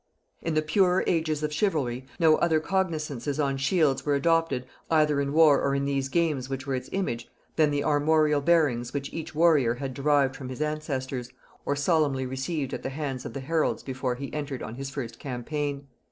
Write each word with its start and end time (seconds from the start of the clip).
In 0.41 0.55
the 0.55 0.63
purer 0.63 1.03
ages 1.05 1.43
of 1.43 1.53
chivalry, 1.53 2.07
no 2.19 2.37
other 2.37 2.59
cognisances 2.59 3.39
on 3.39 3.57
shields 3.57 4.03
were 4.03 4.15
adopted, 4.15 4.65
either 4.89 5.21
in 5.21 5.31
war 5.31 5.61
or 5.61 5.75
in 5.75 5.85
these 5.85 6.09
games 6.09 6.49
which 6.49 6.65
were 6.65 6.73
its 6.73 6.89
image, 6.91 7.29
than 7.55 7.69
the 7.69 7.83
armorial 7.83 8.41
bearings 8.41 8.95
which 8.95 9.13
each 9.13 9.35
warrior 9.35 9.75
had 9.75 9.93
derived 9.93 10.35
from 10.35 10.49
his 10.49 10.59
ancestors, 10.59 11.29
or 11.67 11.75
solemnly 11.75 12.25
received 12.25 12.73
at 12.73 12.81
the 12.81 12.89
hands 12.89 13.27
of 13.27 13.33
the 13.33 13.41
heralds 13.41 13.83
before 13.83 14.15
he 14.15 14.33
entered 14.33 14.63
on 14.63 14.73
his 14.73 14.89
first 14.89 15.19
campaign. 15.19 15.85